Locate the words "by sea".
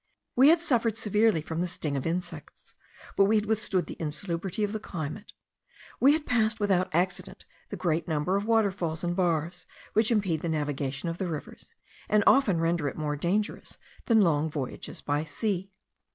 15.01-15.71